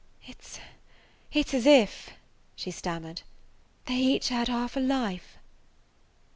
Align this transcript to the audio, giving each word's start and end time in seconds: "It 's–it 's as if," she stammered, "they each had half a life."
"It 0.27 0.41
's–it 0.43 1.49
's 1.49 1.53
as 1.53 1.67
if," 1.67 2.09
she 2.55 2.71
stammered, 2.71 3.21
"they 3.85 3.93
each 3.97 4.29
had 4.29 4.47
half 4.47 4.75
a 4.75 4.79
life." 4.79 5.37